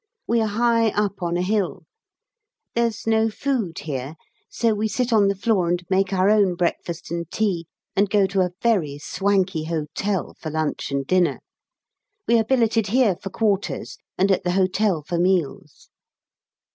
We 0.25 0.41
are 0.41 0.47
high 0.47 0.87
up 0.99 1.21
on 1.21 1.37
a 1.37 1.43
hill. 1.43 1.83
There's 2.73 3.05
no 3.05 3.29
food 3.29 3.77
here, 3.77 4.15
so 4.49 4.73
we 4.73 4.87
sit 4.87 5.13
on 5.13 5.27
the 5.27 5.35
floor 5.35 5.69
and 5.69 5.85
make 5.91 6.11
our 6.11 6.27
own 6.27 6.55
breakfast 6.55 7.11
and 7.11 7.29
tea, 7.29 7.67
and 7.95 8.09
go 8.09 8.25
to 8.25 8.41
a 8.41 8.53
very 8.63 8.97
swanky 8.97 9.65
hotel 9.65 10.33
for 10.39 10.49
lunch 10.49 10.89
and 10.89 11.05
dinner. 11.05 11.39
We 12.27 12.39
are 12.39 12.43
billeted 12.43 12.87
here 12.87 13.15
for 13.15 13.29
quarters, 13.29 13.99
and 14.17 14.31
at 14.31 14.43
the 14.43 14.53
hotel 14.53 15.03
for 15.03 15.19
meals. 15.19 15.91